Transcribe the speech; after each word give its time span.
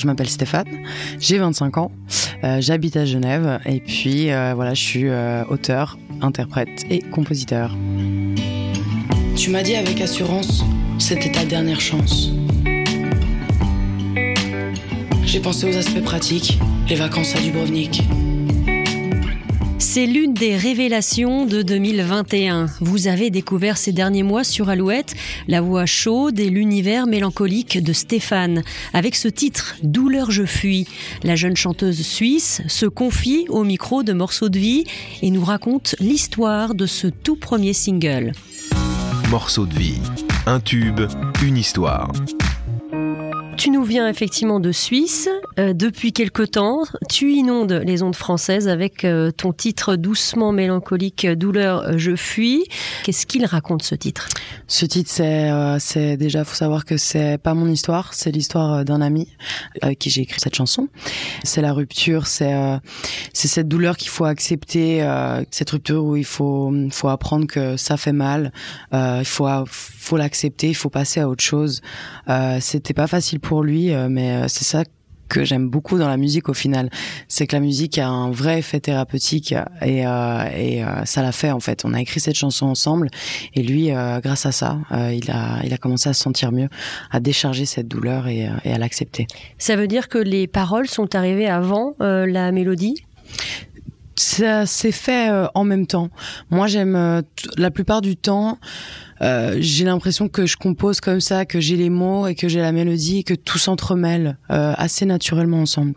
Je 0.00 0.06
m'appelle 0.06 0.30
Stéphane, 0.30 0.66
j'ai 1.18 1.36
25 1.36 1.76
ans, 1.76 1.92
euh, 2.42 2.62
j'habite 2.62 2.96
à 2.96 3.04
Genève 3.04 3.60
et 3.66 3.80
puis 3.80 4.30
euh, 4.30 4.54
voilà, 4.54 4.72
je 4.72 4.80
suis 4.80 5.08
euh, 5.08 5.44
auteur, 5.50 5.98
interprète 6.22 6.86
et 6.88 7.00
compositeur. 7.00 7.76
Tu 9.36 9.50
m'as 9.50 9.62
dit 9.62 9.76
avec 9.76 10.00
assurance, 10.00 10.64
c'était 10.98 11.30
ta 11.30 11.44
dernière 11.44 11.82
chance. 11.82 12.30
J'ai 15.26 15.40
pensé 15.40 15.68
aux 15.70 15.76
aspects 15.76 16.02
pratiques, 16.02 16.58
les 16.88 16.96
vacances 16.96 17.36
à 17.36 17.40
Dubrovnik. 17.40 18.02
C'est 19.92 20.06
l'une 20.06 20.34
des 20.34 20.56
révélations 20.56 21.46
de 21.46 21.62
2021. 21.62 22.66
Vous 22.80 23.08
avez 23.08 23.28
découvert 23.30 23.76
ces 23.76 23.90
derniers 23.90 24.22
mois 24.22 24.44
sur 24.44 24.68
Alouette 24.68 25.16
la 25.48 25.60
voix 25.60 25.84
chaude 25.84 26.38
et 26.38 26.48
l'univers 26.48 27.08
mélancolique 27.08 27.82
de 27.82 27.92
Stéphane. 27.92 28.62
Avec 28.92 29.16
ce 29.16 29.26
titre, 29.26 29.74
Douleur 29.82 30.30
je 30.30 30.44
fuis, 30.44 30.86
la 31.24 31.34
jeune 31.34 31.56
chanteuse 31.56 32.02
suisse 32.02 32.62
se 32.68 32.86
confie 32.86 33.46
au 33.48 33.64
micro 33.64 34.04
de 34.04 34.12
Morceaux 34.12 34.48
de 34.48 34.60
vie 34.60 34.84
et 35.22 35.30
nous 35.32 35.44
raconte 35.44 35.96
l'histoire 35.98 36.76
de 36.76 36.86
ce 36.86 37.08
tout 37.08 37.34
premier 37.34 37.72
single. 37.72 38.30
Morceaux 39.28 39.66
de 39.66 39.74
vie, 39.74 39.98
un 40.46 40.60
tube, 40.60 41.00
une 41.42 41.56
histoire. 41.56 42.12
Tu 43.56 43.70
nous 43.70 43.82
viens 43.82 44.08
effectivement 44.08 44.60
de 44.60 44.70
Suisse 44.70 45.28
euh, 45.60 45.72
depuis 45.74 46.12
quelque 46.12 46.42
temps. 46.42 46.82
Tu 47.08 47.32
inondes 47.32 47.72
les 47.72 48.02
ondes 48.02 48.16
françaises 48.16 48.68
avec 48.68 49.04
euh, 49.04 49.30
ton 49.30 49.52
titre 49.52 49.96
doucement 49.96 50.52
mélancolique 50.52 51.26
Douleur, 51.26 51.98
je 51.98 52.16
fuis. 52.16 52.64
Qu'est-ce 53.04 53.26
qu'il 53.26 53.44
raconte 53.46 53.82
ce 53.82 53.94
titre? 53.94 54.28
Ce 54.66 54.86
titre, 54.86 55.10
c'est, 55.12 55.50
euh, 55.50 55.78
c'est 55.78 56.16
déjà, 56.16 56.44
faut 56.44 56.54
savoir 56.54 56.84
que 56.84 56.96
c'est 56.96 57.38
pas 57.38 57.54
mon 57.54 57.68
histoire, 57.68 58.14
c'est 58.14 58.30
l'histoire 58.30 58.84
d'un 58.84 59.00
ami 59.00 59.28
avec 59.82 59.98
qui 59.98 60.10
j'ai 60.10 60.22
écrit 60.22 60.40
cette 60.40 60.56
chanson. 60.56 60.88
C'est 61.44 61.62
la 61.62 61.72
rupture, 61.72 62.26
c'est 62.26 62.54
c'est 63.32 63.48
cette 63.48 63.68
douleur 63.68 63.96
qu'il 63.96 64.08
faut 64.08 64.24
accepter, 64.24 65.06
cette 65.50 65.70
rupture 65.70 66.04
où 66.04 66.16
il 66.16 66.24
faut 66.24 66.72
faut 66.90 67.08
apprendre 67.08 67.46
que 67.46 67.76
ça 67.76 67.96
fait 67.96 68.12
mal, 68.12 68.52
il 68.92 69.24
faut 69.24 69.46
faut 69.66 70.16
l'accepter, 70.16 70.68
il 70.68 70.74
faut 70.74 70.90
passer 70.90 71.20
à 71.20 71.28
autre 71.28 71.42
chose. 71.42 71.80
c'était 72.60 72.94
pas 72.94 73.06
facile 73.06 73.40
pour 73.40 73.62
lui, 73.62 73.92
euh, 73.92 74.08
mais 74.08 74.30
euh, 74.30 74.48
c'est 74.48 74.64
ça 74.64 74.84
que 75.30 75.44
j'aime 75.44 75.70
beaucoup 75.70 75.96
dans 75.96 76.08
la 76.08 76.18
musique 76.18 76.50
au 76.50 76.54
final, 76.54 76.90
c'est 77.28 77.46
que 77.46 77.56
la 77.56 77.60
musique 77.60 77.96
a 77.96 78.08
un 78.08 78.30
vrai 78.30 78.58
effet 78.58 78.80
thérapeutique 78.80 79.54
et, 79.80 80.06
euh, 80.06 80.44
et 80.54 80.82
ça 81.06 81.22
l'a 81.22 81.32
fait 81.32 81.50
en 81.50 81.60
fait. 81.60 81.84
On 81.86 81.94
a 81.94 82.00
écrit 82.00 82.20
cette 82.20 82.36
chanson 82.36 82.66
ensemble 82.66 83.08
et 83.54 83.62
lui, 83.62 83.90
grâce 84.22 84.44
à 84.44 84.52
ça, 84.52 84.78
il 84.90 85.30
a 85.30 85.60
il 85.64 85.72
a 85.72 85.78
commencé 85.78 86.08
à 86.08 86.12
se 86.12 86.22
sentir 86.22 86.52
mieux, 86.52 86.68
à 87.10 87.20
décharger 87.20 87.64
cette 87.64 87.88
douleur 87.88 88.26
et, 88.28 88.50
et 88.64 88.72
à 88.72 88.78
l'accepter. 88.78 89.26
Ça 89.56 89.76
veut 89.76 89.86
dire 89.86 90.08
que 90.08 90.18
les 90.18 90.46
paroles 90.46 90.88
sont 90.88 91.14
arrivées 91.14 91.48
avant 91.48 91.94
la 92.00 92.52
mélodie? 92.52 92.96
Ça 94.20 94.66
s'est 94.66 94.92
fait 94.92 95.30
en 95.54 95.64
même 95.64 95.86
temps. 95.86 96.10
Moi, 96.50 96.66
j'aime 96.66 97.22
la 97.56 97.70
plupart 97.70 98.00
du 98.00 98.16
temps 98.16 98.58
euh, 99.22 99.56
j'ai 99.60 99.84
l'impression 99.84 100.28
que 100.28 100.46
je 100.46 100.56
compose 100.56 101.00
comme 101.00 101.20
ça, 101.20 101.44
que 101.44 101.60
j'ai 101.60 101.76
les 101.76 101.90
mots 101.90 102.26
et 102.26 102.34
que 102.34 102.48
j'ai 102.48 102.60
la 102.60 102.72
mélodie 102.72 103.18
et 103.18 103.22
que 103.22 103.34
tout 103.34 103.58
s'entremêle 103.58 104.38
euh, 104.50 104.72
assez 104.76 105.04
naturellement 105.04 105.60
ensemble. 105.60 105.94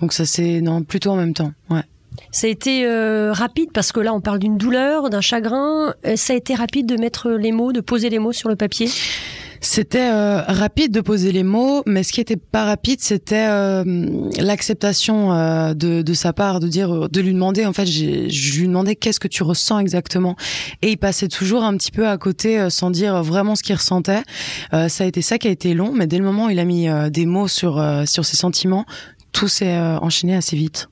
Donc 0.00 0.12
ça 0.12 0.26
c'est 0.26 0.60
non 0.60 0.82
plutôt 0.82 1.10
en 1.10 1.16
même 1.16 1.32
temps. 1.32 1.52
Ouais. 1.70 1.82
Ça 2.32 2.46
a 2.46 2.50
été 2.50 2.86
euh, 2.86 3.32
rapide 3.32 3.70
parce 3.72 3.92
que 3.92 4.00
là 4.00 4.12
on 4.12 4.20
parle 4.20 4.38
d'une 4.38 4.58
douleur, 4.58 5.08
d'un 5.08 5.22
chagrin. 5.22 5.94
Ça 6.16 6.34
a 6.34 6.36
été 6.36 6.54
rapide 6.54 6.86
de 6.86 6.96
mettre 6.96 7.30
les 7.30 7.52
mots, 7.52 7.72
de 7.72 7.80
poser 7.80 8.10
les 8.10 8.18
mots 8.18 8.32
sur 8.32 8.48
le 8.48 8.56
papier? 8.56 8.88
C'était 9.60 10.10
euh, 10.10 10.42
rapide 10.42 10.92
de 10.92 11.00
poser 11.00 11.32
les 11.32 11.42
mots, 11.42 11.82
mais 11.86 12.02
ce 12.02 12.12
qui 12.12 12.20
était 12.20 12.36
pas 12.36 12.64
rapide, 12.64 13.00
c'était 13.00 13.46
euh, 13.48 13.84
l'acceptation 14.38 15.32
euh, 15.32 15.74
de, 15.74 16.02
de, 16.02 16.14
sa 16.14 16.32
part, 16.32 16.60
de 16.60 16.68
dire, 16.68 17.08
de 17.08 17.20
lui 17.20 17.32
demander. 17.32 17.66
En 17.66 17.72
fait, 17.72 17.86
je 17.86 18.58
lui 18.60 18.66
demandais 18.68 18.96
qu'est-ce 18.96 19.20
que 19.20 19.28
tu 19.28 19.42
ressens 19.42 19.78
exactement, 19.78 20.36
et 20.82 20.90
il 20.90 20.98
passait 20.98 21.28
toujours 21.28 21.64
un 21.64 21.76
petit 21.76 21.90
peu 21.90 22.08
à 22.08 22.16
côté 22.18 22.68
sans 22.70 22.90
dire 22.90 23.22
vraiment 23.22 23.54
ce 23.54 23.62
qu'il 23.62 23.74
ressentait. 23.74 24.22
ça 24.70 25.04
a 25.04 25.06
été 25.06 25.22
ça 25.22 25.38
qui 25.38 25.48
a 25.48 25.50
été 25.50 25.74
long, 25.74 25.92
mais 25.92 26.06
dès 26.06 26.18
le 26.18 26.24
moment 26.24 26.46
où 26.46 26.50
il 26.50 26.58
a 26.58 26.64
mis 26.64 26.88
des 27.10 27.26
mots 27.26 27.48
sur 27.48 27.84
sur 28.06 28.24
ses 28.24 28.36
sentiments, 28.36 28.84
tout 29.32 29.48
s'est 29.48 29.78
enchaîné 29.78 30.34
assez 30.34 30.56
vite. 30.56 30.88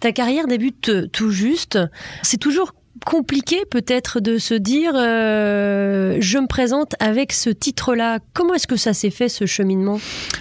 Ta 0.00 0.12
carrière 0.12 0.46
débute 0.46 1.10
tout 1.12 1.30
juste. 1.30 1.78
C'est 2.22 2.38
toujours 2.38 2.74
compliqué 3.04 3.64
peut-être 3.70 4.20
de 4.20 4.38
se 4.38 4.54
dire 4.54 4.92
euh, 4.94 6.16
je 6.20 6.38
me 6.38 6.46
présente 6.46 6.94
avec 7.00 7.32
ce 7.32 7.50
titre-là. 7.50 8.18
Comment 8.32 8.54
est-ce 8.54 8.66
que 8.66 8.76
ça 8.76 8.94
s'est 8.94 9.10
fait 9.10 9.28
ce 9.28 9.46
cheminement? 9.46 9.98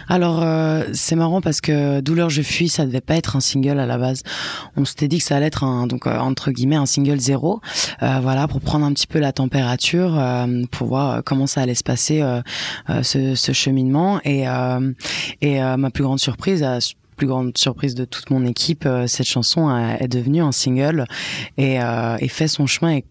Alors 0.07 0.41
euh, 0.43 0.83
c'est 0.93 1.15
marrant 1.15 1.41
parce 1.41 1.61
que 1.61 1.99
Douleur 2.01 2.29
je 2.29 2.41
fuis 2.41 2.69
ça 2.69 2.85
devait 2.85 3.01
pas 3.01 3.15
être 3.15 3.35
un 3.35 3.39
single 3.39 3.79
à 3.79 3.85
la 3.85 3.97
base. 3.97 4.23
On 4.77 4.85
s'était 4.85 5.07
dit 5.07 5.19
que 5.19 5.23
ça 5.23 5.37
allait 5.37 5.47
être 5.47 5.63
un 5.63 5.87
donc 5.87 6.07
euh, 6.07 6.17
entre 6.17 6.51
guillemets 6.51 6.75
un 6.75 6.85
single 6.85 7.19
zéro. 7.19 7.61
voilà 7.99 8.47
pour 8.47 8.61
prendre 8.61 8.85
un 8.85 8.93
petit 8.93 9.07
peu 9.07 9.19
la 9.19 9.31
température 9.31 10.21
pour 10.71 10.87
voir 10.87 11.23
comment 11.23 11.47
ça 11.47 11.61
allait 11.61 11.75
se 11.75 11.83
passer 11.83 12.23
ce, 13.03 13.35
ce, 13.35 13.51
cheminement 13.51 14.19
et 14.23 14.45
et 15.41 15.59
ma 15.59 15.89
plus 15.89 16.03
grande 16.03 16.19
surprise 16.19 16.63
plus 17.21 17.27
grande 17.27 17.55
surprise 17.55 17.93
de 17.93 18.03
toute 18.03 18.31
mon 18.31 18.47
équipe, 18.47 18.87
euh, 18.87 19.05
cette 19.05 19.27
chanson 19.27 19.69
est 19.69 20.07
devenue 20.07 20.41
un 20.41 20.51
single 20.51 21.05
et, 21.55 21.79
euh, 21.79 22.17
et 22.19 22.27
fait 22.27 22.47
son 22.47 22.65
chemin 22.65 22.95
et 22.95 23.05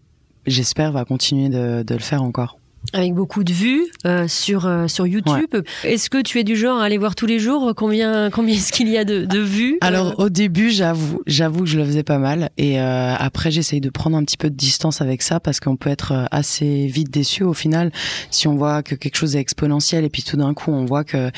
j'espère 0.45 0.91
va 0.91 1.05
continuer 1.05 1.47
de, 1.47 1.81
de 1.83 1.93
le 1.93 2.01
faire 2.01 2.21
encore 2.21 2.57
avec 2.93 3.13
beaucoup 3.13 3.43
de 3.43 3.53
vues 3.53 3.85
euh, 4.05 4.27
sur 4.27 4.65
euh, 4.65 4.87
sur 4.87 5.07
YouTube. 5.07 5.55
Est-ce 5.83 6.09
que 6.09 6.21
tu 6.21 6.39
es 6.39 6.43
du 6.43 6.55
genre 6.55 6.79
à 6.79 6.85
aller 6.85 6.97
voir 6.97 7.15
tous 7.15 7.25
les 7.25 7.39
jours 7.39 7.73
combien 7.75 8.29
combien 8.31 8.55
est-ce 8.55 8.71
qu'il 8.71 8.89
y 8.89 8.97
a 8.97 9.05
de, 9.05 9.25
de 9.25 9.39
vues 9.39 9.77
Alors 9.81 10.19
au 10.19 10.29
début, 10.29 10.71
j'avoue, 10.71 11.21
j'avoue 11.25 11.61
que 11.61 11.67
je 11.67 11.77
le 11.77 11.85
faisais 11.85 12.03
pas 12.03 12.17
mal 12.17 12.49
et 12.57 12.81
euh, 12.81 13.13
après 13.17 13.51
j'essaye 13.51 13.81
de 13.81 13.89
prendre 13.89 14.17
un 14.17 14.23
petit 14.23 14.37
peu 14.37 14.49
de 14.49 14.55
distance 14.55 15.01
avec 15.01 15.21
ça 15.21 15.39
parce 15.39 15.59
qu'on 15.59 15.77
peut 15.77 15.89
être 15.89 16.27
assez 16.31 16.87
vite 16.87 17.09
déçu 17.11 17.43
au 17.43 17.53
final 17.53 17.91
si 18.29 18.47
on 18.47 18.55
voit 18.55 18.83
que 18.83 18.95
quelque 18.95 19.15
chose 19.15 19.35
est 19.35 19.39
exponentiel 19.39 20.03
et 20.03 20.09
puis 20.09 20.23
tout 20.23 20.37
d'un 20.37 20.53
coup 20.53 20.71
on 20.71 20.85
voit 20.85 21.03
que 21.03 21.31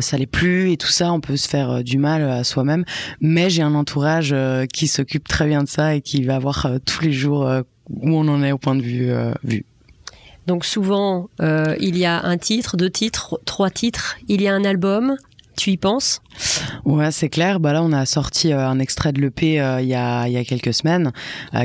ça 0.00 0.16
l'est 0.16 0.26
plus 0.26 0.72
et 0.72 0.76
tout 0.76 0.88
ça, 0.88 1.12
on 1.12 1.20
peut 1.20 1.36
se 1.36 1.48
faire 1.48 1.82
du 1.82 1.98
mal 1.98 2.22
à 2.28 2.44
soi-même. 2.44 2.84
Mais 3.20 3.50
j'ai 3.50 3.62
un 3.62 3.74
entourage 3.74 4.34
qui 4.72 4.86
s'occupe 4.86 5.26
très 5.26 5.46
bien 5.46 5.62
de 5.62 5.68
ça 5.68 5.94
et 5.94 6.00
qui 6.00 6.22
va 6.24 6.38
voir 6.38 6.68
tous 6.84 7.02
les 7.02 7.12
jours 7.12 7.48
où 7.90 8.10
on 8.10 8.28
en 8.28 8.42
est 8.42 8.52
au 8.52 8.58
point 8.58 8.74
de 8.74 8.82
vue 8.82 9.10
vu. 9.44 9.64
Donc 10.46 10.64
souvent, 10.64 11.28
euh, 11.40 11.76
il 11.80 11.96
y 11.96 12.04
a 12.04 12.24
un 12.24 12.36
titre, 12.36 12.76
deux 12.76 12.90
titres, 12.90 13.40
trois 13.44 13.70
titres, 13.70 14.16
il 14.28 14.42
y 14.42 14.48
a 14.48 14.54
un 14.54 14.64
album. 14.64 15.16
Tu 15.56 15.70
y 15.70 15.76
penses? 15.76 16.22
Ouais, 16.86 17.10
c'est 17.12 17.28
clair. 17.28 17.60
Bah 17.60 17.74
là, 17.74 17.82
on 17.82 17.92
a 17.92 18.06
sorti 18.06 18.52
euh, 18.52 18.66
un 18.66 18.78
extrait 18.78 19.12
de 19.12 19.20
l'EP 19.20 19.60
euh, 19.60 19.82
il 19.82 19.86
y 19.86 19.94
a 19.94 20.26
il 20.26 20.32
y 20.32 20.38
a 20.38 20.44
quelques 20.44 20.72
semaines 20.72 21.12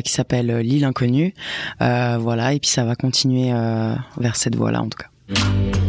qui 0.03 0.11
s'appelle 0.11 0.57
L'île 0.57 0.83
inconnue. 0.83 1.33
voilà, 1.79 2.53
et 2.53 2.59
puis 2.59 2.69
ça 2.69 2.83
va 2.83 2.95
continuer 2.95 3.51
vers 4.17 4.35
cette 4.35 4.55
voie-là 4.55 4.81
en 4.81 4.89
tout 4.89 4.97
cas. 4.97 5.09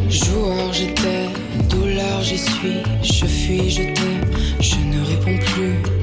Joueur, 0.09 0.73
j'étais, 0.73 1.29
douleur, 1.69 2.23
j'y 2.23 2.39
suis, 2.39 2.83
je 3.03 3.27
fuis, 3.27 3.71
je 3.71 3.83
t'aime, 3.83 4.25
je 4.61 4.77
ne 4.77 5.05
réponds 5.05 5.45
plus. 5.45 5.98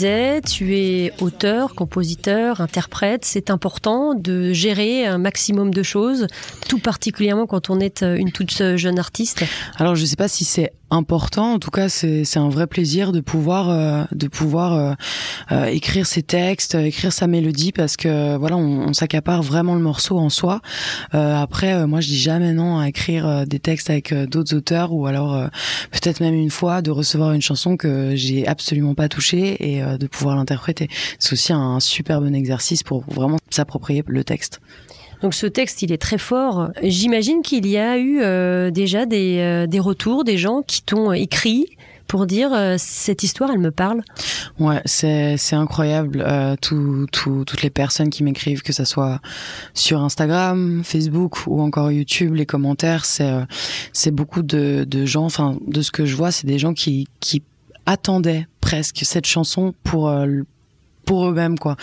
Disais, 0.00 0.40
tu 0.40 0.76
es 0.76 1.12
auteur, 1.20 1.74
compositeur, 1.74 2.60
interprète. 2.60 3.24
C'est 3.24 3.50
important 3.50 4.14
de 4.14 4.52
gérer 4.52 5.04
un 5.04 5.18
maximum 5.18 5.74
de 5.74 5.82
choses, 5.82 6.26
tout 6.68 6.78
particulièrement 6.78 7.46
quand 7.46 7.68
on 7.68 7.80
est 7.80 8.02
une 8.02 8.32
toute 8.32 8.76
jeune 8.76 8.98
artiste. 8.98 9.44
Alors, 9.76 9.96
je 9.96 10.02
ne 10.02 10.06
sais 10.06 10.16
pas 10.16 10.28
si 10.28 10.44
c'est 10.44 10.72
important. 10.90 11.54
En 11.54 11.58
tout 11.58 11.70
cas, 11.70 11.88
c'est 11.88 12.36
un 12.36 12.48
vrai 12.48 12.66
plaisir 12.66 13.12
de 13.12 13.20
pouvoir 13.20 13.70
euh, 13.70 14.04
de 14.12 14.28
pouvoir 14.28 14.72
euh, 14.74 14.92
euh, 15.52 15.64
écrire 15.66 16.06
ses 16.06 16.22
textes, 16.22 16.74
écrire 16.74 17.12
sa 17.12 17.26
mélodie, 17.26 17.72
parce 17.72 17.96
que 17.96 18.36
voilà, 18.36 18.56
on, 18.56 18.88
on 18.88 18.92
s'accapare 18.92 19.42
vraiment 19.42 19.74
le 19.74 19.80
morceau 19.80 20.18
en 20.18 20.28
soi. 20.28 20.60
après, 21.12 21.86
moi, 21.86 22.00
je 22.00 22.08
dis 22.08 22.18
jamais 22.18 22.52
non 22.52 22.78
à 22.78 22.88
écrire 22.88 23.46
des 23.46 23.58
textes 23.58 23.90
avec 23.90 24.12
d'autres 24.12 24.54
auteurs, 24.54 24.92
ou 24.92 25.06
alors 25.06 25.48
peut-être 25.90 26.20
même 26.20 26.34
une 26.34 26.50
fois 26.50 26.82
de 26.82 26.90
recevoir 26.90 27.32
une 27.32 27.42
chanson 27.42 27.76
que 27.76 28.12
j'ai 28.14 28.46
absolument 28.46 28.94
pas 28.94 29.08
touchée 29.08 29.74
et 29.74 29.82
de 29.82 30.06
pouvoir 30.06 30.36
l'interpréter. 30.36 30.88
C'est 31.18 31.32
aussi 31.32 31.52
un 31.52 31.80
super 31.80 32.20
bon 32.20 32.34
exercice 32.34 32.82
pour 32.82 33.04
vraiment 33.10 33.38
s'approprier 33.50 34.02
le 34.06 34.24
texte. 34.24 34.60
Donc 35.22 35.34
ce 35.34 35.46
texte, 35.46 35.82
il 35.82 35.92
est 35.92 36.00
très 36.00 36.18
fort. 36.18 36.70
J'imagine 36.82 37.42
qu'il 37.42 37.66
y 37.66 37.76
a 37.76 37.98
eu 37.98 38.20
euh, 38.20 38.70
déjà 38.70 39.06
des, 39.06 39.38
euh, 39.38 39.66
des, 39.66 39.80
retours, 39.80 40.24
des 40.24 40.38
gens 40.38 40.62
qui 40.62 40.82
t'ont 40.82 41.12
écrit 41.12 41.66
pour 42.06 42.26
dire 42.26 42.52
euh, 42.52 42.74
cette 42.78 43.22
histoire, 43.22 43.50
elle 43.52 43.60
me 43.60 43.70
parle. 43.70 44.02
Ouais, 44.58 44.80
c'est 44.84 45.36
c'est 45.36 45.56
incroyable. 45.56 46.24
tout, 46.60 47.06
tout, 47.12 47.44
toutes 47.46 47.62
les 47.62 47.70
personnes 47.70 48.10
qui 48.10 48.24
m'écrivent, 48.24 48.62
que 48.62 48.72
ça 48.72 48.84
soit 48.84 49.20
sur 49.74 50.00
Instagram, 50.00 50.82
Facebook 50.84 51.46
ou 51.46 51.60
encore 51.60 51.92
YouTube, 51.92 52.34
les 52.34 52.46
commentaires, 52.46 53.04
c'est 53.04 53.32
c'est 53.92 54.10
beaucoup 54.10 54.42
de, 54.42 54.84
de 54.88 55.06
gens. 55.06 55.26
Enfin, 55.26 55.58
de 55.66 55.82
ce 55.82 55.92
que 55.92 56.04
je 56.04 56.16
vois, 56.16 56.32
c'est 56.32 56.46
des 56.46 56.58
gens 56.58 56.74
qui 56.74 57.06
qui 57.20 57.42
attendaient 57.86 58.46
presque 58.60 59.00
cette 59.04 59.26
chanson 59.26 59.74
pour 59.84 60.12
pour 61.04 61.28
eux-mêmes 61.28 61.58
quoi. 61.58 61.76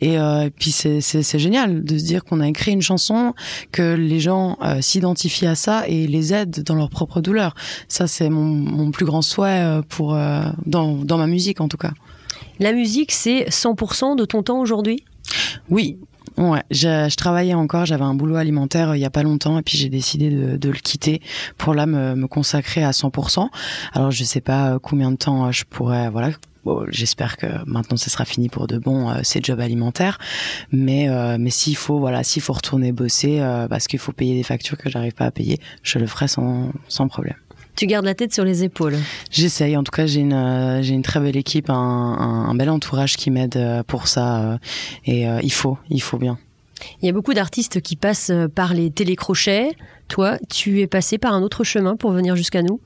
Et, 0.00 0.18
euh, 0.18 0.50
puis 0.56 0.70
c'est 0.70 1.00
c'est 1.00 1.38
génial 1.38 1.84
de 1.84 1.98
se 1.98 2.04
dire 2.04 2.24
qu'on 2.24 2.40
a 2.40 2.48
écrit 2.48 2.72
une 2.72 2.82
chanson 2.82 3.34
que 3.70 3.94
les 3.94 4.20
gens 4.20 4.58
euh, 4.62 4.80
s'identifient 4.80 5.46
à 5.46 5.54
ça 5.54 5.84
et 5.88 6.06
les 6.06 6.34
aident 6.34 6.62
dans 6.62 6.74
leur 6.74 6.90
propre 6.90 7.20
douleur. 7.20 7.54
Ça 7.88 8.06
c'est 8.06 8.28
mon, 8.28 8.44
mon 8.44 8.90
plus 8.90 9.04
grand 9.04 9.22
souhait 9.22 9.62
euh, 9.62 9.82
pour 9.88 10.16
dans 10.66 10.96
dans 11.04 11.18
ma 11.18 11.26
musique 11.26 11.60
en 11.60 11.68
tout 11.68 11.76
cas. 11.76 11.92
La 12.58 12.72
musique 12.72 13.12
c'est 13.12 13.46
100% 13.48 14.16
de 14.16 14.24
ton 14.24 14.42
temps 14.42 14.60
aujourd'hui? 14.60 15.04
Oui, 15.70 15.98
Ouais, 16.38 16.62
je, 16.70 17.08
je, 17.10 17.16
travaillais 17.16 17.52
encore, 17.52 17.84
j'avais 17.84 18.04
un 18.04 18.14
boulot 18.14 18.36
alimentaire 18.36 18.90
euh, 18.90 18.96
il 18.96 19.00
y 19.00 19.04
a 19.04 19.10
pas 19.10 19.22
longtemps 19.22 19.58
et 19.58 19.62
puis 19.62 19.76
j'ai 19.76 19.90
décidé 19.90 20.30
de, 20.30 20.56
de, 20.56 20.68
le 20.70 20.78
quitter 20.78 21.20
pour 21.58 21.74
là 21.74 21.84
me, 21.84 22.14
me, 22.14 22.26
consacrer 22.26 22.82
à 22.82 22.92
100%. 22.92 23.48
Alors 23.92 24.10
je 24.10 24.24
sais 24.24 24.40
pas 24.40 24.72
euh, 24.72 24.78
combien 24.78 25.10
de 25.10 25.16
temps 25.16 25.46
euh, 25.46 25.52
je 25.52 25.64
pourrais, 25.64 26.08
voilà. 26.08 26.30
Bon, 26.64 26.84
J'espère 26.88 27.36
que 27.36 27.46
maintenant 27.66 27.96
ce 27.96 28.08
sera 28.08 28.24
fini 28.24 28.48
pour 28.48 28.66
de 28.66 28.78
bon 28.78 29.10
euh, 29.10 29.20
ces 29.22 29.40
jobs 29.42 29.60
alimentaires, 29.60 30.18
mais 30.70 31.08
mais 31.38 31.50
s'il 31.50 31.76
faut 31.76 31.98
voilà 31.98 32.22
s'il 32.22 32.42
faut 32.42 32.52
retourner 32.52 32.92
bosser 32.92 33.40
parce 33.68 33.86
qu'il 33.86 33.98
faut 33.98 34.12
payer 34.12 34.34
des 34.34 34.42
factures 34.42 34.78
que 34.78 34.88
j'arrive 34.88 35.14
pas 35.14 35.26
à 35.26 35.30
payer, 35.30 35.58
je 35.82 35.98
le 35.98 36.06
ferai 36.06 36.28
sans 36.28 36.72
sans 36.88 37.08
problème. 37.08 37.36
Tu 37.74 37.86
gardes 37.86 38.04
la 38.04 38.14
tête 38.14 38.34
sur 38.34 38.44
les 38.44 38.64
épaules. 38.64 38.96
J'essaye. 39.30 39.76
En 39.76 39.82
tout 39.82 39.90
cas, 39.90 40.06
j'ai 40.06 40.20
une 40.20 40.34
euh, 40.34 40.82
j'ai 40.82 40.94
une 40.94 41.02
très 41.02 41.20
belle 41.20 41.36
équipe, 41.36 41.70
un, 41.70 41.74
un, 41.74 42.54
bel 42.54 42.68
entourage 42.68 43.16
qui 43.16 43.30
m'aide 43.30 43.56
euh, 43.56 43.82
pour 43.82 44.08
ça. 44.08 44.42
Euh, 44.42 44.58
et 45.06 45.24
il 45.42 45.52
faut, 45.52 45.78
il 45.88 46.02
faut 46.02 46.18
bien. 46.18 46.38
Il 47.00 47.06
y 47.06 47.08
a 47.08 47.12
beaucoup 47.12 47.32
d'artistes 47.32 47.80
qui 47.80 47.96
passent 47.96 48.32
par 48.54 48.74
les 48.74 48.90
télécrochets. 48.90 49.70
Toi, 50.08 50.38
tu 50.50 50.80
es 50.80 50.86
passé 50.86 51.16
par 51.16 51.32
un 51.32 51.42
autre 51.42 51.64
chemin 51.64 51.96
pour 51.96 52.10
venir 52.10 52.36
jusqu'à 52.36 52.62
nous? 52.62 52.80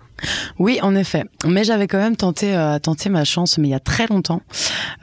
Oui, 0.58 0.78
en 0.82 0.94
effet. 0.94 1.24
Mais 1.44 1.64
j'avais 1.64 1.86
quand 1.86 1.98
même 1.98 2.16
tenté, 2.16 2.56
euh, 2.56 2.78
tenté 2.78 3.08
ma 3.08 3.24
chance, 3.24 3.58
mais 3.58 3.68
il 3.68 3.70
y 3.70 3.74
a 3.74 3.80
très 3.80 4.06
longtemps, 4.06 4.42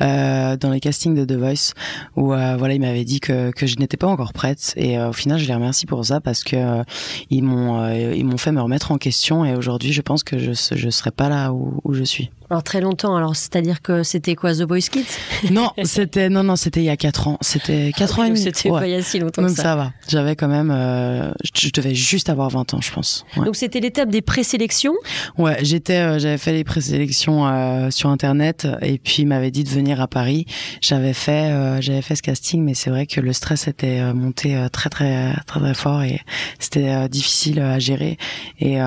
euh, 0.01 0.57
dans 0.57 0.71
les 0.71 0.79
castings 0.79 1.15
de 1.15 1.25
The 1.25 1.37
Voice, 1.37 1.73
où 2.15 2.33
euh, 2.33 2.55
voilà, 2.57 2.73
il 2.73 2.81
m'avait 2.81 3.05
dit 3.05 3.19
que, 3.19 3.51
que 3.51 3.67
je 3.67 3.77
n'étais 3.77 3.97
pas 3.97 4.07
encore 4.07 4.33
prête. 4.33 4.73
Et 4.75 4.97
euh, 4.97 5.09
au 5.09 5.13
final, 5.13 5.39
je 5.39 5.47
les 5.47 5.53
remercie 5.53 5.85
pour 5.85 6.03
ça 6.05 6.21
parce 6.21 6.43
que 6.43 6.55
euh, 6.55 6.83
ils 7.29 7.43
m'ont 7.43 7.89
ils 7.93 8.25
m'ont 8.25 8.37
fait 8.37 8.51
me 8.51 8.61
remettre 8.61 8.91
en 8.91 8.97
question. 8.97 9.45
Et 9.45 9.55
aujourd'hui, 9.55 9.93
je 9.93 10.01
pense 10.01 10.23
que 10.23 10.37
je 10.37 10.51
je 10.53 10.89
serai 10.89 11.11
pas 11.11 11.29
là 11.29 11.51
où, 11.53 11.79
où 11.83 11.93
je 11.93 12.03
suis. 12.03 12.31
Alors 12.49 12.63
très 12.63 12.81
longtemps. 12.81 13.15
Alors 13.15 13.35
c'est-à-dire 13.35 13.81
que 13.81 14.03
c'était 14.03 14.35
quoi 14.35 14.53
The 14.53 14.61
Voice 14.61 14.89
Kids? 14.91 15.05
Non, 15.51 15.71
c'était 15.83 16.29
non 16.29 16.43
non 16.43 16.55
c'était 16.55 16.81
il 16.81 16.85
y 16.85 16.89
a 16.89 16.97
4 16.97 17.27
ans. 17.27 17.37
C'était 17.41 17.91
4 17.95 18.19
ans 18.19 18.23
et 18.23 18.29
demi. 18.29 18.39
C'était 18.39 18.69
pas 18.69 18.87
il 18.87 18.91
y 18.91 18.95
a 18.95 19.01
si 19.01 19.19
longtemps. 19.19 19.41
Donc 19.41 19.51
ça. 19.51 19.63
ça 19.63 19.75
va. 19.75 19.91
J'avais 20.07 20.35
quand 20.35 20.47
même 20.47 20.71
je 21.53 21.69
devais 21.71 21.95
juste 21.95 22.29
avoir 22.29 22.49
20 22.49 22.73
ans, 22.73 22.81
je 22.81 22.91
pense. 22.91 23.25
Ouais. 23.37 23.45
Donc 23.45 23.55
c'était 23.55 23.79
l'étape 23.79 24.09
des 24.09 24.21
présélections 24.21 24.93
Ouais, 25.37 25.57
j'étais, 25.61 25.97
euh, 25.97 26.19
j'avais 26.19 26.37
fait 26.37 26.53
les 26.53 26.63
présélections 26.63 27.47
euh, 27.47 27.89
sur 27.89 28.09
internet 28.09 28.67
et 28.81 28.97
puis 28.97 29.23
il 29.23 29.27
m'avait 29.27 29.51
dit 29.51 29.63
de 29.63 29.69
venir 29.69 30.01
à 30.01 30.07
Paris. 30.07 30.45
J'avais 30.81 31.13
fait, 31.13 31.51
euh, 31.51 31.81
j'avais 31.81 32.01
fait 32.01 32.15
ce 32.15 32.21
casting, 32.21 32.63
mais 32.63 32.73
c'est 32.73 32.89
vrai 32.89 33.05
que 33.05 33.21
le 33.21 33.33
stress 33.33 33.67
était 33.67 34.13
monté 34.13 34.57
très 34.71 34.89
très 34.89 35.33
très 35.45 35.59
très 35.59 35.73
fort 35.73 36.03
et 36.03 36.21
c'était 36.59 37.07
difficile 37.09 37.59
à 37.59 37.79
gérer. 37.79 38.17
Et, 38.59 38.77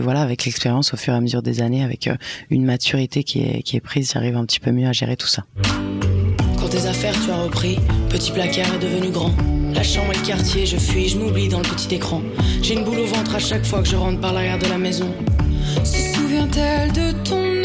voilà, 0.00 0.22
avec 0.22 0.44
l'expérience 0.44 0.94
au 0.94 0.96
fur 0.96 1.14
et 1.14 1.16
à 1.16 1.20
mesure 1.20 1.42
des 1.42 1.62
années, 1.62 1.84
avec 1.84 2.08
une 2.50 2.64
maturité 2.64 3.24
qui 3.24 3.40
est 3.40 3.80
prise, 3.80 4.12
j'arrive 4.12 4.36
un 4.36 4.44
petit 4.44 4.60
peu 4.60 4.72
mieux 4.72 4.88
à 4.88 4.92
gérer 4.92 5.16
tout 5.16 5.26
ça. 5.26 5.44
Quand 6.58 6.68
tes 6.68 6.86
affaires 6.86 7.14
tu 7.24 7.30
as 7.30 7.36
repris, 7.36 7.78
petit 8.08 8.30
placard 8.30 8.74
est 8.74 8.78
devenu 8.78 9.10
grand. 9.10 9.32
La 9.74 9.82
chambre 9.82 10.12
et 10.12 10.16
le 10.16 10.24
quartier, 10.24 10.66
je 10.66 10.76
fuis, 10.76 11.08
je 11.08 11.18
m'oublie 11.18 11.48
dans 11.48 11.58
le 11.58 11.64
petit 11.64 11.94
écran. 11.94 12.22
J'ai 12.62 12.74
une 12.74 12.84
boule 12.84 13.00
au 13.00 13.06
ventre 13.06 13.34
à 13.34 13.38
chaque 13.38 13.64
fois 13.64 13.82
que 13.82 13.88
je 13.88 13.96
rentre 13.96 14.20
par 14.20 14.32
l'arrière 14.32 14.58
de 14.58 14.66
la 14.66 14.78
maison. 14.78 15.12
Se 15.84 16.14
souvient-elle 16.14 16.92
de 16.92 17.12
ton 17.24 17.40
nom? 17.40 17.62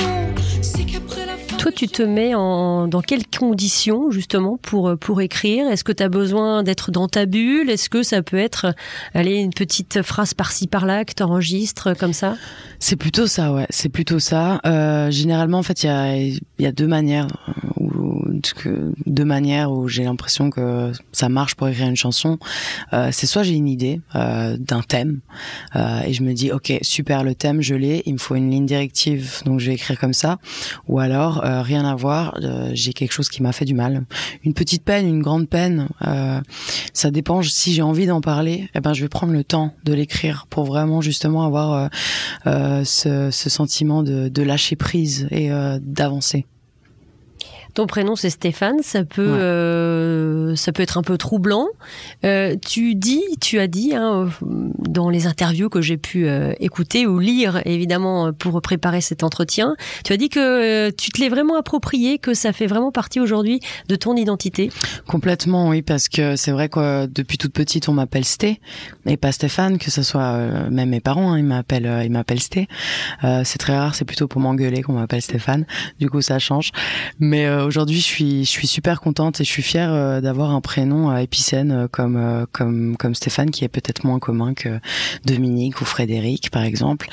Toi, 1.57 1.71
tu 1.71 1.87
te 1.87 2.03
mets 2.03 2.35
en, 2.35 2.87
dans 2.87 3.01
quelles 3.01 3.25
conditions 3.27 4.11
justement 4.11 4.57
pour, 4.57 4.95
pour 4.97 5.21
écrire? 5.21 5.67
Est-ce 5.67 5.83
que 5.83 5.91
tu 5.91 6.03
as 6.03 6.07
besoin 6.07 6.63
d'être 6.63 6.91
dans 6.91 7.07
ta 7.07 7.25
bulle? 7.25 7.69
Est-ce 7.69 7.89
que 7.89 8.03
ça 8.03 8.21
peut 8.21 8.37
être 8.37 8.73
allez, 9.13 9.37
une 9.37 9.53
petite 9.53 10.01
phrase 10.03 10.33
par-ci 10.33 10.67
par-là 10.67 11.03
que 11.03 11.13
tu 11.13 11.23
enregistres 11.23 11.97
comme 11.97 12.13
ça? 12.13 12.35
C'est 12.79 12.95
plutôt 12.95 13.25
ça, 13.25 13.51
ouais. 13.51 13.65
C'est 13.69 13.89
plutôt 13.89 14.19
ça. 14.19 14.61
Euh, 14.65 15.09
généralement, 15.09 15.57
en 15.57 15.63
fait, 15.63 15.83
il 15.83 15.87
y 15.87 15.89
a, 15.89 16.15
y 16.59 16.65
a 16.65 16.71
deux 16.71 16.87
manières 16.87 17.27
deux 19.05 19.25
manières 19.25 19.71
où 19.71 19.87
j'ai 19.87 20.03
l'impression 20.03 20.49
que 20.49 20.91
ça 21.11 21.29
marche 21.29 21.55
pour 21.55 21.67
écrire 21.67 21.87
une 21.87 21.95
chanson. 21.95 22.37
Euh, 22.93 23.09
c'est 23.11 23.27
soit 23.27 23.43
j'ai 23.43 23.53
une 23.53 23.67
idée 23.67 24.01
euh, 24.15 24.57
d'un 24.57 24.81
thème 24.81 25.19
euh, 25.75 26.01
et 26.05 26.13
je 26.13 26.23
me 26.23 26.33
dis 26.33 26.51
ok 26.51 26.73
super 26.81 27.23
le 27.23 27.35
thème 27.35 27.61
je 27.61 27.75
l'ai, 27.75 28.03
il 28.05 28.13
me 28.13 28.17
faut 28.17 28.35
une 28.35 28.49
ligne 28.49 28.65
directive 28.65 29.41
donc 29.45 29.59
je 29.59 29.67
vais 29.67 29.75
écrire 29.75 29.99
comme 29.99 30.13
ça. 30.13 30.37
Ou 30.87 30.99
alors 30.99 31.43
euh, 31.45 31.61
rien 31.61 31.85
à 31.85 31.95
voir, 31.95 32.37
euh, 32.41 32.71
j'ai 32.73 32.93
quelque 32.93 33.11
chose 33.11 33.29
qui 33.29 33.41
m'a 33.43 33.51
fait 33.51 33.65
du 33.65 33.73
mal, 33.73 34.05
une 34.43 34.53
petite 34.53 34.83
peine, 34.83 35.07
une 35.07 35.21
grande 35.21 35.47
peine. 35.47 35.87
Euh, 36.05 36.41
ça 36.93 37.11
dépend 37.11 37.41
si 37.41 37.73
j'ai 37.73 37.81
envie 37.81 38.05
d'en 38.05 38.21
parler, 38.21 38.69
eh 38.75 38.79
ben 38.79 38.93
je 38.93 39.01
vais 39.01 39.09
prendre 39.09 39.33
le 39.33 39.43
temps 39.43 39.73
de 39.83 39.93
l'écrire 39.93 40.47
pour 40.49 40.65
vraiment 40.65 41.01
justement 41.01 41.45
avoir 41.45 41.89
ce, 42.45 43.29
ce, 43.31 43.49
sentiment 43.49 44.03
de, 44.03 44.29
de 44.29 44.41
lâcher 44.41 44.75
prise 44.75 45.27
et 45.31 45.49
d'avancer. 45.81 46.45
Ton 47.73 47.87
prénom 47.87 48.15
c'est 48.15 48.29
Stéphane, 48.29 48.81
ça 48.81 49.03
peut 49.03 49.25
euh, 49.27 50.06
ça 50.57 50.71
peut 50.71 50.83
être 50.83 50.97
un 50.97 51.01
peu 51.01 51.17
troublant. 51.17 51.67
Euh, 52.25 52.55
tu 52.55 52.95
dis, 52.95 53.23
tu 53.39 53.59
as 53.59 53.67
dit 53.67 53.93
hein, 53.95 54.29
dans 54.41 55.09
les 55.09 55.27
interviews 55.27 55.69
que 55.69 55.81
j'ai 55.81 55.97
pu 55.97 56.27
euh, 56.27 56.53
écouter 56.59 57.07
ou 57.07 57.19
lire 57.19 57.61
évidemment 57.65 58.33
pour 58.33 58.61
préparer 58.61 59.01
cet 59.01 59.23
entretien, 59.23 59.75
tu 60.03 60.13
as 60.13 60.17
dit 60.17 60.29
que 60.29 60.89
tu 60.91 61.11
te 61.11 61.21
l'es 61.21 61.29
vraiment 61.29 61.57
approprié, 61.57 62.17
que 62.17 62.33
ça 62.33 62.53
fait 62.53 62.67
vraiment 62.67 62.91
partie 62.91 63.19
aujourd'hui 63.19 63.59
de 63.87 63.95
ton 63.95 64.15
identité. 64.15 64.71
Complètement, 65.07 65.69
oui, 65.69 65.81
parce 65.81 66.09
que 66.09 66.35
c'est 66.35 66.51
vrai 66.51 66.69
que 66.69 67.05
depuis 67.05 67.37
toute 67.37 67.53
petite 67.53 67.87
on 67.89 67.93
m'appelle 67.93 68.25
Sté 68.25 68.59
et 69.05 69.17
pas 69.17 69.31
Stéphane, 69.31 69.77
que 69.77 69.91
ce 69.91 70.03
soit 70.03 70.37
même 70.69 70.89
mes 70.89 70.99
parents, 70.99 71.33
hein, 71.33 71.37
ils 71.37 71.45
m'appellent 71.45 72.01
ils 72.03 72.11
m'appellent 72.11 72.41
Sté. 72.41 72.67
c'est 73.21 73.57
très 73.57 73.77
rare, 73.77 73.95
c'est 73.95 74.05
plutôt 74.05 74.27
pour 74.27 74.41
m'engueuler 74.41 74.81
qu'on 74.81 74.93
m'appelle 74.93 75.21
Stéphane. 75.21 75.65
Du 75.99 76.09
coup 76.09 76.21
ça 76.21 76.39
change, 76.39 76.71
mais 77.19 77.47
aujourd'hui, 77.49 77.99
je 77.99 78.05
suis, 78.05 78.45
je 78.45 78.49
suis 78.49 78.67
super 78.67 79.01
contente 79.01 79.39
et 79.41 79.43
je 79.43 79.49
suis 79.49 79.61
fière 79.61 79.93
euh, 79.93 80.21
un 80.51 80.61
prénom 80.61 81.11
euh, 81.11 81.17
épicène 81.17 81.71
euh, 81.71 81.87
comme, 82.51 82.97
comme, 82.97 83.15
Stéphane, 83.15 83.51
qui 83.51 83.63
est 83.63 83.69
peut-être 83.69 84.03
moins 84.03 84.19
commun 84.19 84.53
que 84.53 84.79
Dominique 85.25 85.81
ou 85.81 85.85
Frédéric, 85.85 86.51
par 86.51 86.63
exemple. 86.63 87.09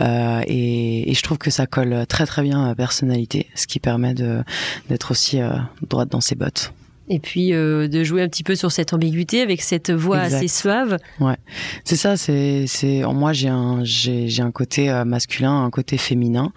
et, 0.00 1.12
je 1.16 1.22
trouve 1.22 1.38
que 1.38 1.50
ça 1.50 1.66
colle 1.66 2.06
très 2.06 2.26
très 2.26 2.42
bien 2.42 2.62
à 2.62 2.66
ma 2.66 2.74
personnalité, 2.74 3.48
ce 3.54 3.66
qui 3.66 3.80
permet 3.80 4.14
de 4.14 4.42
d'être 4.88 5.10
aussi 5.10 5.38
droite 5.82 6.10
dans 6.10 6.20
ses 6.20 6.34
bottes 6.34 6.72
et 7.08 7.18
puis 7.18 7.52
euh, 7.52 7.88
de 7.88 8.04
jouer 8.04 8.22
un 8.22 8.28
petit 8.28 8.42
peu 8.42 8.54
sur 8.54 8.72
cette 8.72 8.92
ambiguïté 8.92 9.40
avec 9.42 9.62
cette 9.62 9.90
voix 9.90 10.18
assez 10.18 10.48
suave. 10.48 10.98
Ouais, 11.20 11.36
c'est 11.84 11.96
ça. 11.96 12.16
C'est 12.16 12.66
c'est 12.66 13.04
en 13.04 13.14
moi 13.14 13.32
j'ai 13.32 13.48
un 13.48 13.84
j'ai 13.84 14.28
j'ai 14.28 14.42
un 14.42 14.50
côté 14.50 14.90
euh, 14.90 15.04
masculin, 15.04 15.64
un 15.64 15.70
côté 15.70 15.98
féminin, 15.98 16.52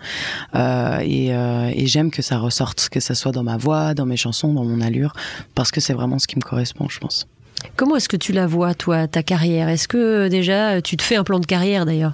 euh, 0.55 0.99
et 0.99 1.33
euh, 1.33 1.71
et 1.73 1.87
j'aime 1.87 2.11
que 2.11 2.21
ça 2.21 2.37
ressorte, 2.37 2.89
que 2.89 2.99
ça 2.99 3.15
soit 3.15 3.31
dans 3.31 3.43
ma 3.43 3.57
voix, 3.57 3.93
dans 3.93 4.05
mes 4.05 4.17
chansons, 4.17 4.53
dans 4.53 4.65
mon 4.65 4.81
allure, 4.81 5.13
parce 5.55 5.71
que 5.71 5.81
c'est 5.81 5.93
vraiment 5.93 6.19
ce 6.19 6.27
qui 6.27 6.35
me 6.35 6.41
correspond, 6.41 6.87
je 6.89 6.99
pense. 6.99 7.27
Comment 7.75 7.97
est-ce 7.97 8.09
que 8.09 8.17
tu 8.17 8.31
la 8.31 8.47
vois, 8.47 8.73
toi, 8.73 9.07
ta 9.07 9.21
carrière? 9.21 9.67
Est-ce 9.67 9.87
que 9.87 10.29
déjà 10.29 10.81
tu 10.81 10.95
te 10.95 11.03
fais 11.03 11.17
un 11.17 11.23
plan 11.23 11.39
de 11.39 11.45
carrière 11.45 11.85
d'ailleurs? 11.85 12.13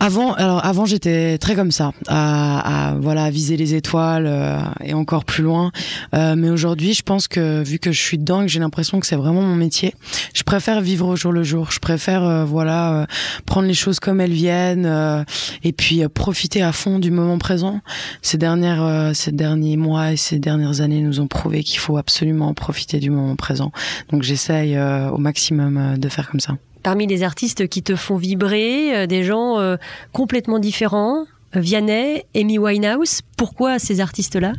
Avant, 0.00 0.32
alors 0.32 0.64
avant 0.64 0.86
j'étais 0.86 1.36
très 1.36 1.54
comme 1.54 1.70
ça, 1.70 1.92
à, 2.08 2.90
à 2.90 2.94
voilà 2.94 3.24
à 3.24 3.30
viser 3.30 3.58
les 3.58 3.74
étoiles 3.74 4.26
euh, 4.26 4.58
et 4.82 4.94
encore 4.94 5.26
plus 5.26 5.42
loin. 5.42 5.70
Euh, 6.14 6.34
mais 6.36 6.48
aujourd'hui, 6.48 6.94
je 6.94 7.02
pense 7.02 7.28
que 7.28 7.62
vu 7.62 7.78
que 7.78 7.92
je 7.92 8.00
suis 8.00 8.16
dedans 8.16 8.40
que 8.40 8.48
j'ai 8.48 8.60
l'impression 8.60 8.98
que 8.98 9.06
c'est 9.06 9.16
vraiment 9.16 9.42
mon 9.42 9.56
métier, 9.56 9.94
je 10.34 10.42
préfère 10.42 10.80
vivre 10.80 11.06
au 11.06 11.16
jour 11.16 11.32
le 11.32 11.42
jour. 11.42 11.70
Je 11.70 11.78
préfère 11.78 12.24
euh, 12.24 12.44
voilà 12.44 13.06
prendre 13.44 13.68
les 13.68 13.74
choses 13.74 14.00
comme 14.00 14.20
elles 14.20 14.32
viennent 14.32 15.24
et 15.62 15.72
puis 15.72 16.02
profiter 16.08 16.62
à 16.62 16.72
fond 16.72 16.98
du 16.98 17.10
moment 17.10 17.36
présent. 17.38 17.80
Ces 18.22 18.38
dernières, 18.38 19.14
ces 19.14 19.32
derniers 19.32 19.76
mois 19.76 20.12
et 20.12 20.16
ces 20.16 20.38
dernières 20.38 20.80
années 20.80 21.02
nous 21.02 21.20
ont 21.20 21.26
prouvé 21.28 21.62
qu'il 21.62 21.78
faut 21.78 21.98
absolument 21.98 22.54
profiter 22.54 23.00
du 23.00 23.10
moment 23.10 23.36
présent. 23.36 23.70
Donc 24.10 24.22
j'essaye 24.22 24.78
au 24.78 25.18
maximum 25.18 25.98
de 25.98 26.08
faire 26.08 26.30
comme 26.30 26.40
ça 26.40 26.56
parmi 26.82 27.06
les 27.06 27.22
artistes 27.22 27.68
qui 27.68 27.82
te 27.82 27.96
font 27.96 28.16
vibrer, 28.16 28.94
euh, 28.96 29.06
des 29.06 29.22
gens 29.22 29.58
euh, 29.58 29.76
complètement 30.12 30.58
différents. 30.58 31.26
Vianney, 31.52 32.24
Amy 32.36 32.58
Winehouse, 32.58 33.22
pourquoi 33.36 33.80
ces 33.80 34.00
artistes-là? 34.00 34.52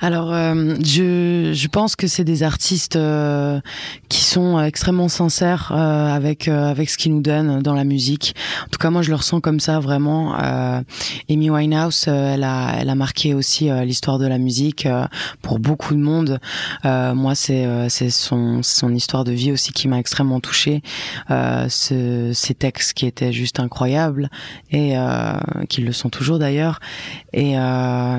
Alors, 0.00 0.32
euh, 0.32 0.74
je, 0.84 1.52
je 1.54 1.68
pense 1.68 1.96
que 1.96 2.06
c'est 2.06 2.24
des 2.24 2.42
artistes 2.42 2.98
qui 4.08 4.24
sont 4.24 4.60
extrêmement 4.60 5.08
sincères 5.08 5.72
avec 5.72 6.48
avec 6.48 6.90
ce 6.90 6.96
qu'ils 6.96 7.14
nous 7.14 7.20
donnent 7.20 7.62
dans 7.62 7.74
la 7.74 7.84
musique. 7.84 8.34
En 8.66 8.68
tout 8.70 8.78
cas, 8.78 8.90
moi, 8.90 9.02
je 9.02 9.10
le 9.10 9.16
ressens 9.16 9.40
comme 9.40 9.60
ça 9.60 9.80
vraiment. 9.80 10.34
Amy 11.28 11.50
Winehouse, 11.50 12.06
elle 12.06 12.44
a 12.44 12.76
elle 12.78 12.90
a 12.90 12.94
marqué 12.94 13.34
aussi 13.34 13.70
l'histoire 13.84 14.18
de 14.18 14.26
la 14.26 14.38
musique 14.38 14.86
pour 15.42 15.58
beaucoup 15.58 15.94
de 15.94 16.00
monde. 16.00 16.38
moi, 16.84 17.34
c'est 17.34 17.66
c'est 17.88 18.10
son 18.10 18.62
son 18.62 18.94
histoire 18.94 19.24
de 19.24 19.32
vie 19.32 19.52
aussi 19.52 19.72
qui 19.72 19.88
m'a 19.88 19.98
extrêmement 19.98 20.40
touchée. 20.40 20.82
Ce, 21.28 22.30
ces 22.32 22.54
textes 22.54 22.94
qui 22.94 23.06
étaient 23.06 23.32
juste 23.32 23.60
incroyables 23.60 24.30
et 24.70 24.94
qui 25.68 25.80
le 25.80 25.92
sont 25.92 26.08
toujours 26.08 26.38
d'ailleurs. 26.38 26.80
Et 27.32 27.54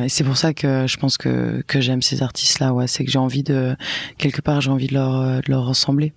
c'est 0.07 0.23
pour 0.23 0.37
ça 0.37 0.53
que 0.53 0.85
je 0.87 0.97
pense 0.97 1.17
que 1.17 1.63
que 1.69 1.79
j'aime 1.79 2.01
ces 2.01 2.21
artistes-là. 2.21 2.73
Ouais, 2.73 2.87
c'est 2.87 3.05
que 3.05 3.11
j'ai 3.11 3.19
envie 3.19 3.43
de 3.43 3.75
quelque 4.17 4.41
part, 4.41 4.59
j'ai 4.59 4.71
envie 4.71 4.87
de 4.87 4.95
leur 4.95 5.41
de 5.41 5.49
leur 5.49 5.65
ressembler. 5.65 6.13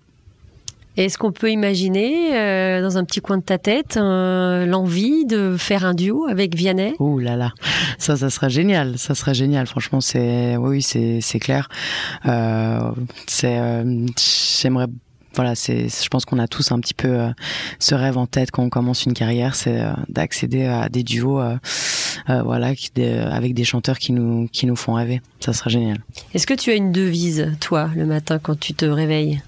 Est-ce 0.97 1.17
qu'on 1.17 1.33
peut 1.33 1.51
imaginer, 1.51 2.37
euh, 2.37 2.83
dans 2.83 2.99
un 2.99 3.05
petit 3.05 3.21
coin 3.21 3.39
de 3.39 3.43
ta 3.43 3.57
tête, 3.57 3.97
euh, 3.97 4.67
l'envie 4.67 5.25
de 5.25 5.57
faire 5.59 5.87
un 5.87 5.95
duo 5.95 6.27
avec 6.27 6.55
Vianney? 6.55 6.95
Oh 6.99 7.19
là 7.19 7.35
là, 7.35 7.53
ça, 7.97 8.17
ça 8.17 8.29
serait 8.29 8.51
génial. 8.51 8.99
Ça 8.99 9.15
serait 9.15 9.33
génial. 9.33 9.67
Franchement, 9.67 10.03
c'est, 10.03 10.57
oui, 10.59 10.83
c'est, 10.83 11.23
c'est 11.23 11.39
clair. 11.39 11.71
Euh, 12.27 12.91
c'est, 13.27 13.59
j'aimerais 14.61 14.89
voilà, 15.35 15.55
c'est, 15.55 15.89
je 15.89 16.09
pense 16.09 16.25
qu'on 16.25 16.39
a 16.39 16.49
tous 16.49 16.73
un 16.73 16.81
petit 16.81 16.95
peu 16.95 17.33
ce 17.79 17.95
rêve 17.95 18.19
en 18.19 18.27
tête 18.27 18.51
quand 18.51 18.63
on 18.63 18.69
commence 18.69 19.05
une 19.05 19.15
carrière, 19.15 19.55
c'est 19.55 19.83
d'accéder 20.09 20.65
à 20.65 20.89
des 20.89 21.03
duos, 21.03 21.41
voilà, 22.27 22.73
avec 23.31 23.55
des 23.55 23.65
chanteurs 23.65 23.99
qui 23.99 24.13
nous 24.13 24.49
qui 24.53 24.67
nous 24.67 24.77
font 24.77 24.95
rêver. 24.95 25.21
Ça 25.41 25.53
serait 25.53 25.71
génial. 25.71 25.99
Est-ce 26.35 26.47
que 26.47 26.55
tu 26.55 26.71
as 26.71 26.75
une 26.75 26.93
devise, 26.93 27.53
toi, 27.61 27.91
le 27.97 28.07
matin 28.07 28.39
quand 28.39 28.59
tu 28.59 28.75
te 28.75 28.85
réveilles? 28.85 29.43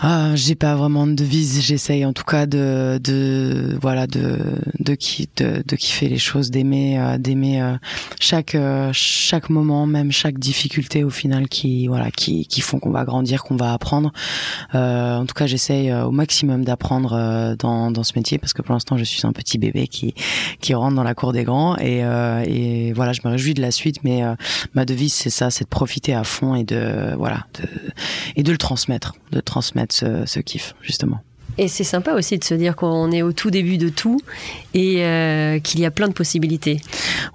Ah, 0.00 0.36
j'ai 0.36 0.54
pas 0.54 0.76
vraiment 0.76 1.08
de 1.08 1.14
devise. 1.14 1.60
J'essaye 1.60 2.06
en 2.06 2.12
tout 2.12 2.22
cas 2.22 2.46
de, 2.46 3.00
de 3.02 3.76
voilà, 3.82 4.06
de 4.06 4.38
de, 4.78 4.94
qui, 4.94 5.28
de, 5.36 5.64
de 5.66 5.76
kiffer 5.76 6.08
les 6.08 6.18
choses, 6.18 6.52
d'aimer, 6.52 7.00
euh, 7.00 7.18
d'aimer 7.18 7.60
euh, 7.60 7.76
chaque 8.20 8.54
euh, 8.54 8.90
chaque 8.92 9.50
moment, 9.50 9.86
même 9.86 10.12
chaque 10.12 10.38
difficulté 10.38 11.02
au 11.02 11.10
final 11.10 11.48
qui 11.48 11.88
voilà, 11.88 12.12
qui 12.12 12.46
qui 12.46 12.60
font 12.60 12.78
qu'on 12.78 12.92
va 12.92 13.04
grandir, 13.04 13.42
qu'on 13.42 13.56
va 13.56 13.72
apprendre. 13.72 14.12
en 14.72 15.26
tout 15.26 15.34
cas, 15.34 15.48
j'essaye 15.48 15.92
au 15.92 16.12
maximum 16.12 16.64
d'apprendre 16.64 17.56
dans 17.58 17.90
dans 17.90 18.04
ce 18.04 18.12
métier 18.14 18.38
parce 18.38 18.52
que 18.52 18.62
pour 18.62 18.74
l'instant, 18.74 18.96
je 18.96 19.04
suis 19.04 19.26
un 19.26 19.32
petit 19.32 19.58
bébé 19.58 19.88
qui 19.88 20.14
qui 20.60 20.74
rentre 20.74 20.94
dans 20.94 21.02
la 21.02 21.14
cour 21.14 21.32
des 21.32 21.42
grands 21.42 21.76
et 21.76 22.04
et 22.46 22.92
voilà, 22.92 23.12
je 23.12 23.22
me 23.24 23.30
réjouis 23.30 23.54
de 23.54 23.62
la 23.62 23.72
suite. 23.72 24.04
Mais 24.04 24.22
ma 24.74 24.84
devise, 24.84 25.12
c'est 25.12 25.30
ça, 25.30 25.50
c'est 25.50 25.64
de 25.64 25.68
profiter 25.68 26.14
à 26.14 26.22
fond 26.22 26.54
et 26.54 26.62
de 26.62 27.16
voilà, 27.16 27.46
de, 27.60 27.68
et 28.36 28.44
de 28.44 28.52
le 28.52 28.58
transmettre, 28.58 29.14
de 29.32 29.40
transmettre 29.40 29.87
ce, 29.92 30.40
kiff, 30.40 30.74
justement. 30.82 31.20
Et 31.60 31.66
c'est 31.66 31.84
sympa 31.84 32.12
aussi 32.12 32.38
de 32.38 32.44
se 32.44 32.54
dire 32.54 32.76
qu'on 32.76 33.10
est 33.10 33.22
au 33.22 33.32
tout 33.32 33.50
début 33.50 33.78
de 33.78 33.88
tout 33.88 34.20
et 34.74 35.04
euh, 35.04 35.58
qu'il 35.58 35.80
y 35.80 35.86
a 35.86 35.90
plein 35.90 36.06
de 36.06 36.12
possibilités. 36.12 36.80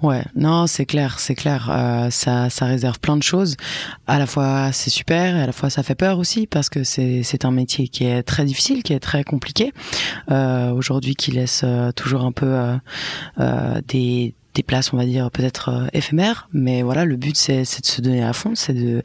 Ouais, 0.00 0.24
non, 0.34 0.66
c'est 0.66 0.86
clair, 0.86 1.20
c'est 1.20 1.34
clair. 1.34 1.68
Euh, 1.70 2.08
ça, 2.08 2.48
ça 2.48 2.64
réserve 2.64 2.98
plein 3.00 3.18
de 3.18 3.22
choses. 3.22 3.56
À 4.06 4.18
la 4.18 4.26
fois, 4.26 4.72
c'est 4.72 4.88
super 4.88 5.36
et 5.36 5.42
à 5.42 5.46
la 5.46 5.52
fois, 5.52 5.68
ça 5.68 5.82
fait 5.82 5.94
peur 5.94 6.18
aussi 6.18 6.46
parce 6.46 6.70
que 6.70 6.84
c'est 6.84 7.44
un 7.44 7.50
métier 7.50 7.88
qui 7.88 8.04
est 8.04 8.22
très 8.22 8.46
difficile, 8.46 8.82
qui 8.82 8.94
est 8.94 9.00
très 9.00 9.24
compliqué. 9.24 9.74
Euh, 10.30 10.70
Aujourd'hui, 10.70 11.16
qui 11.16 11.30
laisse 11.30 11.62
toujours 11.94 12.24
un 12.24 12.32
peu 12.32 12.78
des 13.88 14.34
des 14.54 14.62
places, 14.62 14.92
on 14.92 14.96
va 14.96 15.04
dire, 15.04 15.30
peut-être 15.30 15.68
euh, 15.68 15.86
éphémères. 15.92 16.48
Mais 16.52 16.82
voilà, 16.82 17.04
le 17.04 17.16
but, 17.16 17.36
c'est, 17.36 17.60
de 17.60 17.86
se 17.86 18.00
donner 18.00 18.22
à 18.22 18.32
fond, 18.32 18.52
c'est 18.54 18.72
de 18.72 19.02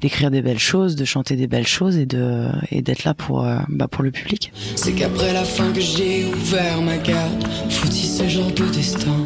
d'écrire 0.00 0.30
des 0.30 0.42
belles 0.42 0.58
choses, 0.58 0.96
de 0.96 1.04
chanter 1.04 1.36
des 1.36 1.46
belles 1.46 1.66
choses 1.66 1.96
et 1.96 2.06
de 2.06 2.48
et 2.70 2.82
d'être 2.82 3.04
là 3.04 3.14
pour 3.14 3.44
euh, 3.44 3.58
bah, 3.68 3.88
pour 3.88 4.02
le 4.02 4.10
public. 4.10 4.52
C'est 4.76 4.92
qu'après 4.92 5.32
la 5.32 5.44
fin 5.44 5.72
que 5.72 5.80
j'ai 5.80 6.26
ouvert 6.26 6.80
ma 6.82 6.98
carte, 6.98 7.44
faut-il 7.70 8.06
ce 8.06 8.28
genre 8.28 8.52
de 8.52 8.64
destin. 8.72 9.16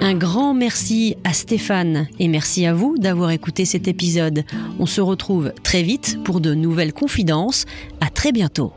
Un 0.00 0.14
grand 0.14 0.54
merci 0.54 1.16
à 1.24 1.32
Stéphane 1.32 2.06
et 2.18 2.28
merci 2.28 2.66
à 2.66 2.74
vous 2.74 2.96
d'avoir 2.98 3.30
écouté 3.30 3.64
cet 3.64 3.88
épisode. 3.88 4.44
On 4.78 4.86
se 4.86 5.00
retrouve 5.00 5.52
très 5.62 5.82
vite 5.82 6.18
pour 6.22 6.40
de 6.40 6.54
nouvelles 6.54 6.92
confidences. 6.92 7.64
À 8.00 8.10
très 8.10 8.32
bientôt. 8.32 8.72